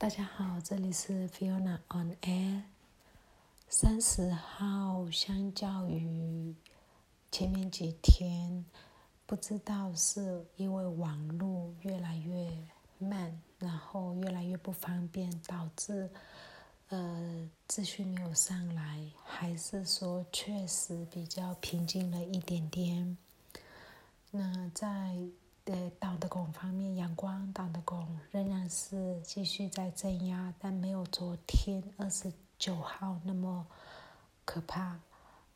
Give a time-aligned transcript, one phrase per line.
[0.00, 2.62] 大家好，这里是 Fiona on Air。
[3.68, 6.54] 三十号，相较于
[7.32, 8.64] 前面几天，
[9.26, 12.48] 不知道是因为网络越来越
[12.98, 16.08] 慢，然后越来越不方便，导致
[16.90, 23.18] 呃资讯没有上来，还是说确实比较平静了一点点。
[24.30, 25.18] 那在。
[25.68, 33.66] 在党的拱方面，阳光党的拱仍然是继续在镇压，但没有昨天二十九号那么
[34.46, 34.98] 可怕。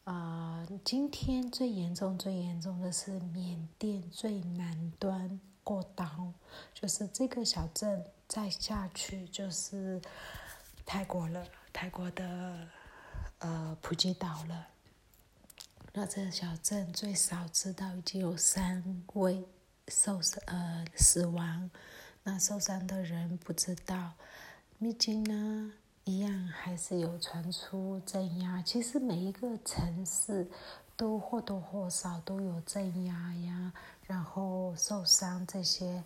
[0.05, 6.30] 啊，今天最严重、最严重的是缅甸最南端过刀，
[6.74, 9.98] 就是这个小镇再下去就是
[10.84, 12.69] 泰国了，泰国的
[13.38, 14.66] 呃普吉岛了。
[15.94, 19.42] 那这个小镇最少知道已经有三位。
[19.88, 21.70] 受呃死亡，
[22.22, 24.12] 那受伤的人不知道。
[24.78, 25.72] 秘境呢，
[26.05, 28.62] 一样还是有传出镇压。
[28.62, 30.48] 其实每一个城市
[30.97, 33.72] 都或多或少都有镇压呀，
[34.06, 36.03] 然后受伤这些，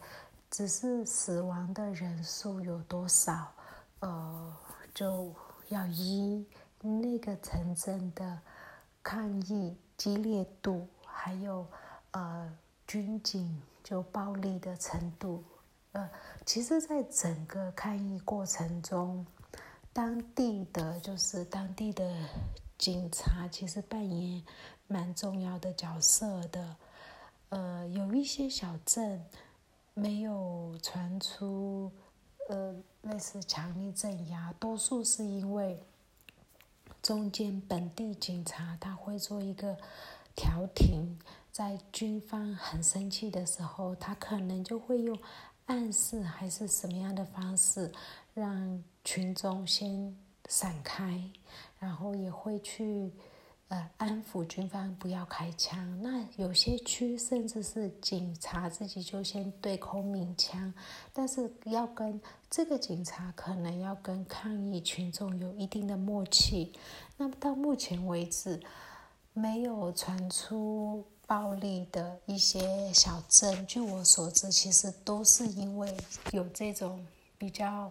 [0.51, 3.53] 只是死亡的人数有多少，
[4.01, 4.57] 呃，
[4.95, 5.35] 就
[5.69, 6.47] 要依
[6.81, 8.41] 那个城镇的
[9.03, 11.67] 抗议激烈度，还有
[12.13, 12.57] 呃。
[12.87, 15.43] 军警就暴力的程度，
[15.93, 16.09] 呃，
[16.45, 19.27] 其实，在整个抗议过程中，
[19.93, 22.15] 当地的就是当地的
[22.79, 24.45] 警察其实扮演
[24.87, 26.77] 蛮重要的角色的。
[27.49, 29.25] 呃，有一些小镇
[29.95, 31.91] 没有传出
[32.49, 35.81] 呃类似强力镇压，多数是因为
[37.03, 39.77] 中间本地警察他会做一个
[40.35, 41.19] 调停。
[41.57, 45.19] 在军方很生气的时候，他可能就会用
[45.65, 47.91] 暗示还是什么样的方式，
[48.35, 50.15] 让群众先
[50.51, 51.19] 闪开，
[51.79, 53.11] 然后也会去
[53.69, 55.99] 呃安抚军方不要开枪。
[56.03, 60.71] 那有些区甚至是警察自己就先对空鸣枪，
[61.15, 62.21] 但是要跟
[62.51, 66.71] 这个警察可能要跟抗议群众有一定的默契。
[67.17, 68.63] 那么到目前为止，
[69.33, 71.03] 没有传出。
[71.27, 75.93] 暴力的一些小镇，据我所知，其实都是因为
[76.31, 77.05] 有这种
[77.37, 77.91] 比较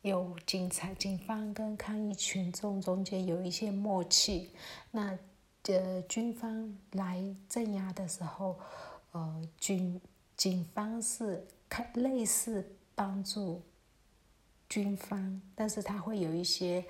[0.00, 4.50] 有警察、警方跟抗议群众中间有一些默契。
[4.90, 5.18] 那
[5.64, 8.58] 呃，军方来镇压的时候，
[9.12, 10.00] 呃，军
[10.36, 13.60] 警方是看类似帮助
[14.68, 16.84] 军方，但是他会有一些。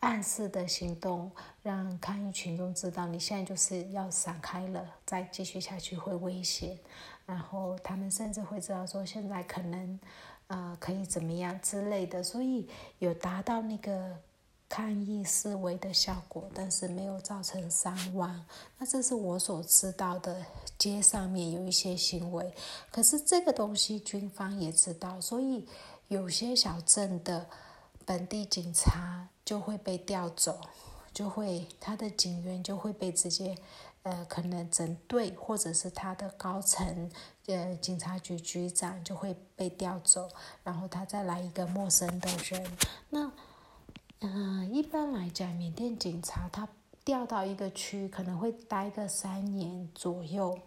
[0.00, 1.30] 暗示的行动，
[1.62, 6.78] 让抗议群众知道你现在就是要闪开了，再继续下去会危险。
[7.24, 10.00] 然后他们甚至会知道说现在可能，
[10.46, 12.68] 呃，可以怎么样之类的，所以
[13.00, 14.16] 有达到那个
[14.68, 18.44] 抗议示威的效果，但是没有造成伤亡。
[18.78, 20.44] 那这是我所知道的，
[20.78, 22.54] 街上面有一些行为，
[22.92, 25.66] 可是这个东西军方也知道，所以
[26.06, 27.46] 有些小镇的
[28.04, 29.26] 本地警察。
[29.46, 30.60] 就会被调走，
[31.14, 33.56] 就会他的警员就会被直接，
[34.02, 37.08] 呃，可能整队或者是他的高层，
[37.46, 40.28] 呃，警察局局长就会被调走，
[40.64, 42.76] 然后他再来一个陌生的人。
[43.08, 43.30] 那，
[44.18, 46.68] 嗯，一般来讲，缅甸警察他
[47.04, 50.58] 调到一个区可能会待个三年左右，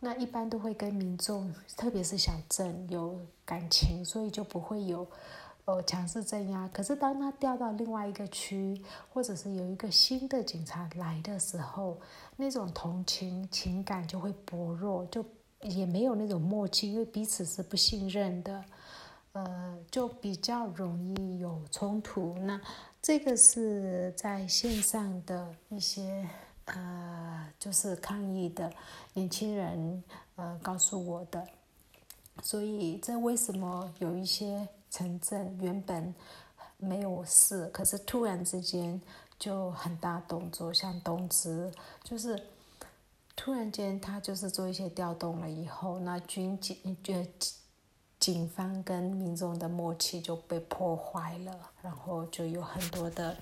[0.00, 5.06] 那一般都会跟民众，特别是小镇有感情，所以就不会有。
[5.66, 6.68] 呃，强势镇压。
[6.68, 11.98] 可是当他调到另外一个区，或者是有一个新的警察来的时候，
[12.36, 15.24] 那种同情情感就会薄弱，就
[15.62, 18.62] 也没有那种默契，因为彼此是不信任的，
[19.32, 22.36] 呃，就比较容易有冲突。
[22.40, 22.60] 那
[23.00, 26.28] 这个是在线上的一些
[26.66, 28.70] 呃，就是抗议的
[29.14, 30.04] 年轻人
[30.36, 31.42] 呃告诉我的。
[32.42, 34.68] 所以这为什么有一些？
[34.94, 36.14] 城镇原本
[36.76, 39.00] 没有事，可是突然之间
[39.36, 41.72] 就很大动作，像东芝，
[42.04, 42.40] 就是
[43.34, 47.26] 突然间他就是做一些调动了以后，那军警呃
[48.20, 53.36] 警方跟民众的默契就被破坏了，然后就有很多的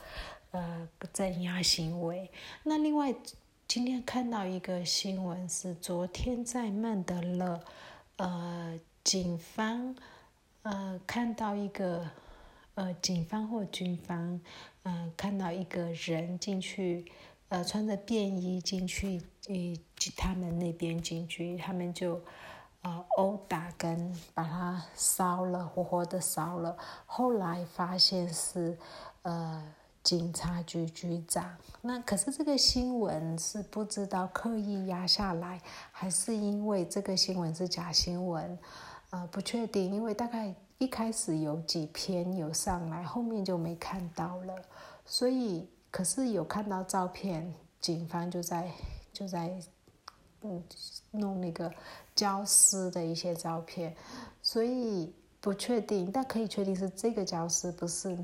[0.53, 2.31] 呃镇压行为。
[2.63, 3.15] 那另外
[3.69, 7.61] 今天看到一个新闻是，昨天在曼德勒，
[8.17, 9.95] 呃，警方。
[10.63, 12.09] 呃，看到一个
[12.75, 14.41] 呃，警方或军方，
[14.85, 17.05] 嗯，看到一个人进去，
[17.49, 19.55] 呃，穿着便衣进去，呃，
[20.17, 22.21] 他们那边警局，他们就
[22.83, 26.77] 呃殴打跟把他烧了，活活的烧了。
[27.07, 28.79] 后来发现是
[29.23, 29.63] 呃
[30.03, 31.57] 警察局局长。
[31.81, 35.61] 那可是这个新闻是不知道刻意压下来，
[35.91, 38.59] 还是因为这个新闻是假新闻？
[39.13, 44.55] 呃，不确定，因为大概一开始有几篇有上来，后面就没看到了。
[45.05, 48.71] 所以，可是有看到照片，警方就在
[49.13, 49.55] 就在
[50.41, 50.63] 嗯
[51.11, 51.71] 弄那个
[52.15, 53.95] 焦尸的一些照片，
[54.41, 58.17] 所以不确定，但可以确定是这个焦尸不是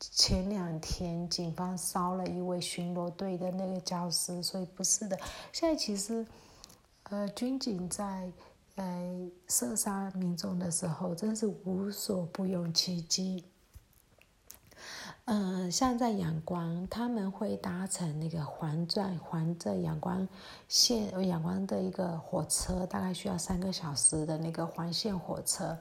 [0.00, 5.16] 前两天警方烧了一位巡逻队的那个焦尸，所以不是的。
[5.52, 6.26] 现在其实，
[7.04, 8.28] 呃，军警在
[8.76, 13.44] 呃射杀民众的时候，真是无所不用其极。
[15.24, 20.28] 嗯，像在阳光，他们会搭乘那个环转环着阳光
[20.68, 25.76] 线，阳光的一个火车，大概需要三个小时的那个环线火车。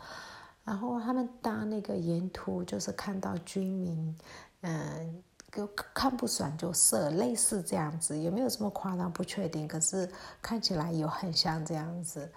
[0.64, 4.18] 然后他们搭那个沿途就是看到居民，
[4.62, 9.14] 嗯，就看不爽就射，类似这样子，有没有这么夸张？
[9.14, 10.10] 不确定，可是
[10.42, 12.32] 看起来有很像这样子。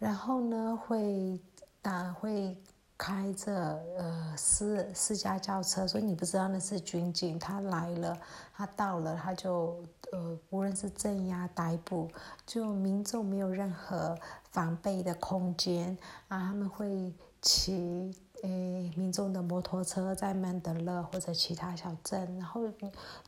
[0.00, 1.40] 然后呢，会
[1.80, 2.60] 打会。
[3.02, 8.14] 开着呃私私家轿车，所以你不知道那是军警，他来了，
[8.52, 9.82] 他到了，他就
[10.12, 12.10] 呃无论是镇压逮捕，
[12.44, 14.14] 就民众没有任何
[14.50, 15.96] 防备的空间
[16.28, 17.10] 啊，他们会
[17.40, 22.60] 骑诶民众的摩托车在曼德勒或者其他小镇，然后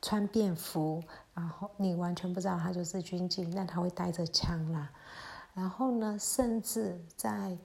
[0.03, 1.03] 穿便服，
[1.33, 4.91] 然后你完全不知道他就是军警，但他会带着枪啦，
[5.55, 7.57] 然后呢，甚至在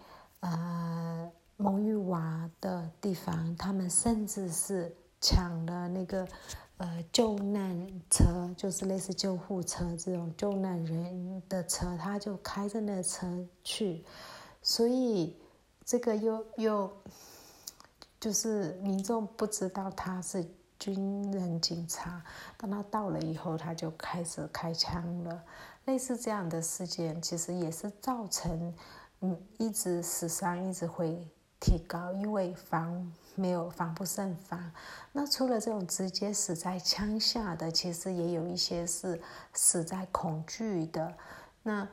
[0.42, 1.32] 呃。
[1.60, 6.28] 蒙玉娃的地方，他们甚至是抢了那个
[6.78, 7.76] 呃救难
[8.12, 13.26] 车，就是类似救护车这种救难人的车，他就开着那车
[13.64, 14.06] 去，
[14.62, 15.36] 所以
[15.84, 16.94] 这个又又
[18.20, 20.48] 就是民众不知道他是
[20.78, 22.24] 军人警察，
[22.56, 25.44] 当他到了以后，他就开始开枪了。
[25.88, 28.74] 类似这样的事件，其实也是造成
[29.22, 31.28] 嗯一直死伤一直会。
[31.60, 34.72] 提高，因为防没有防不胜防。
[35.12, 39.20] 那除了这种直接死在枪下的，其实也有一些是
[39.54, 41.12] 死在恐惧的。
[41.64, 41.88] 那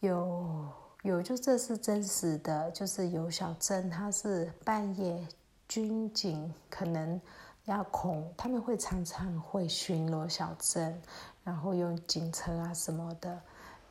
[0.00, 0.68] 有
[1.00, 5.26] 有，就这是真实的，就是有小镇，他是半夜
[5.66, 7.18] 军警可能
[7.64, 11.00] 要恐，他们会常常会巡逻小镇，
[11.46, 13.40] 然后用警车啊什么的。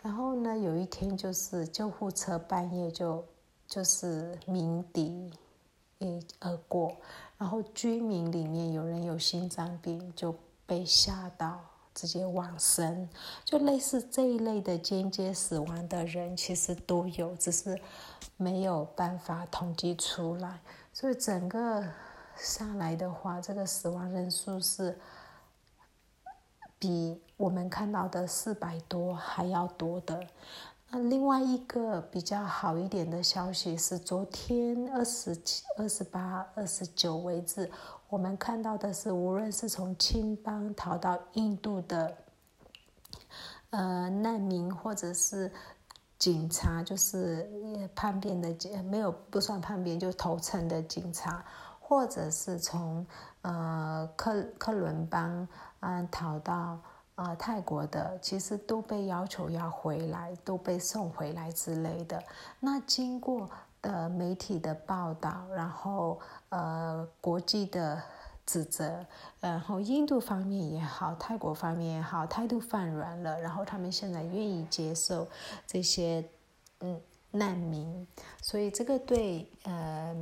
[0.03, 3.25] 然后呢，有一天就是救护车半夜就。
[3.67, 5.33] 就是鸣笛，
[5.97, 6.95] 诶而过，
[7.35, 10.33] 然后居民里面有人有心脏病，就
[10.67, 11.59] 被吓到，
[11.91, 13.09] 直接往生，
[13.43, 17.75] 就类似这一类的间接死亡的人，其实都有，只是
[18.37, 20.59] 没有办法统计出来。
[20.93, 21.83] 所以整个
[22.37, 24.95] 下来的话，这个死亡人数是
[26.77, 30.25] 比我们看到的四百多还要多的。
[30.89, 37.69] 那另外一个比较好一点的消息是，昨天二十七、二十八、二十九为止，
[38.07, 42.15] 我们看到的是，无论是从青邦逃到印度的
[43.71, 45.51] 呃难民，或者是
[46.17, 47.49] 警察，就是
[47.95, 51.43] 叛变的没有不算叛变，就投诚的警察，
[51.81, 53.05] 或者是从
[53.41, 55.45] 呃克克伦邦
[55.81, 56.79] 嗯逃到。
[57.15, 62.21] 呃，泰国的其实都被要求要回来，都被送回来之类的。
[62.59, 63.49] 那经过
[63.81, 66.19] 的媒体的报道，然后
[66.49, 68.03] 呃国际的
[68.45, 69.05] 指责，
[69.39, 75.25] 然后印度方面也好，泰国方面也好，态度放软了，然后他们现在愿意接受
[75.65, 76.21] 这些
[76.81, 76.99] 嗯
[77.31, 78.05] 难民，
[78.41, 80.13] 所以这个对呃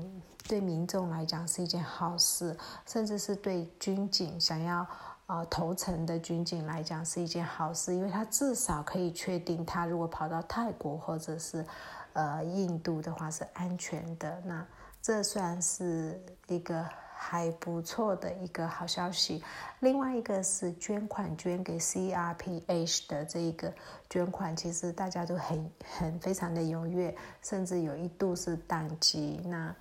[0.47, 4.85] 对民众来讲是一件好事，甚至是对军警想要。
[5.25, 11.65] 啊，投诚的军警来讲是一件好事，因为他至少可以确定，他如果跑到泰国或者是
[12.11, 14.41] 呃印度的话是安全的。
[14.45, 14.65] 那
[15.01, 19.41] 这算是一个还不错的一个好消息。
[19.79, 23.73] 另外一个是捐款捐给 CRPH 的这一个
[24.09, 29.41] 捐款，其实大家都很很非常的踊跃，甚至有一度是宕机。
[29.45, 29.73] 那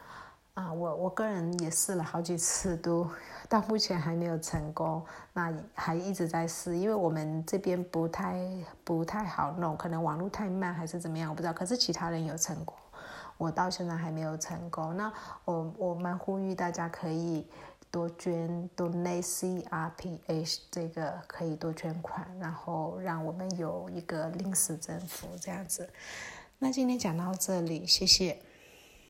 [0.55, 3.09] 啊，我我个人也试了好几次都。
[3.49, 5.05] 到目前还没有成功，
[5.35, 8.41] 那还一直在试，因为我们这边不太
[8.83, 11.53] 不太好弄，可能网络太慢还是怎么样，我不知道。
[11.53, 12.75] 可是其他人有成功，
[13.37, 14.97] 我到现在还没有成功。
[14.97, 15.13] 那
[15.45, 17.47] 我我蛮呼吁大家可以
[17.91, 25.87] 多捐多 t C R P H 这个可以多捐款，然后让我们有一个临时政府这样子。
[26.59, 28.39] 那今天讲到这里，谢谢。